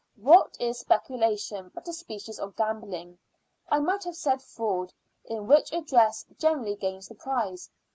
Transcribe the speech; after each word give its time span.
What 0.17 0.57
is 0.59 0.79
speculation 0.79 1.69
but 1.75 1.87
a 1.87 1.93
species 1.93 2.39
of 2.39 2.55
gambling, 2.55 3.19
I 3.69 3.77
might 3.79 4.03
have 4.05 4.15
said 4.15 4.41
fraud, 4.41 4.91
in 5.25 5.45
which 5.45 5.71
address 5.71 6.25
generally 6.39 6.75
gains 6.75 7.07
the 7.07 7.13
prize? 7.13 7.69